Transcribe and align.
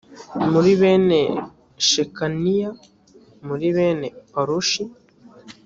muri 0.51 0.71
bene 0.81 1.21
shekaniya 1.89 2.69
muri 3.47 3.67
bene 3.75 4.07
paroshi 4.31 4.83